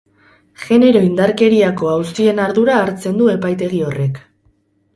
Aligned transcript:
Genero-indarkeriako 0.61 1.91
auzien 1.97 2.43
ardura 2.47 2.81
hartzen 2.87 3.23
du 3.23 3.31
epaitegi 3.37 3.87
horrek. 3.91 4.21